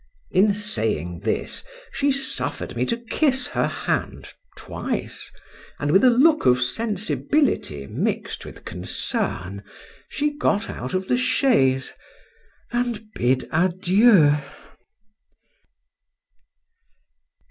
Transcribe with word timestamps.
In 0.31 0.51
saying 0.51 1.19
this, 1.19 1.63
she 1.91 2.11
suffered 2.11 2.75
me 2.75 2.87
to 2.87 2.97
kiss 2.97 3.45
her 3.49 3.67
hand 3.67 4.33
twice, 4.57 5.31
and 5.77 5.91
with 5.91 6.03
a 6.03 6.09
look 6.09 6.47
of 6.47 6.59
sensibility 6.59 7.85
mixed 7.85 8.43
with 8.43 8.65
concern, 8.65 9.63
she 10.09 10.31
got 10.35 10.71
out 10.71 10.95
of 10.95 11.07
the 11.07 11.17
chaise,—and 11.17 13.11
bid 13.13 13.47
adieu. 13.51 14.33